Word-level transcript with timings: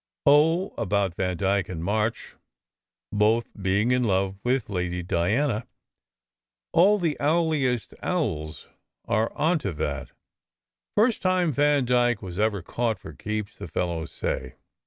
"Oh, 0.25 0.73
about 0.79 1.13
Vandyke 1.15 1.69
and 1.69 1.83
March 1.83 2.33
both 3.11 3.45
being 3.61 3.91
in 3.91 4.03
love 4.03 4.39
with 4.43 4.67
Lady 4.67 5.03
Diana. 5.03 5.67
All 6.73 6.97
the 6.97 7.19
owliest 7.19 7.93
owls 8.01 8.67
are 9.05 9.31
on 9.33 9.59
to 9.59 9.71
that. 9.73 10.09
First 10.97 11.21
time 11.21 11.53
Vandyke 11.53 12.19
was 12.23 12.39
ever 12.39 12.63
caught 12.63 12.97
for 12.97 13.13
keeps, 13.13 13.59
the 13.59 13.67
fellows 13.67 14.11
say. 14.11 14.55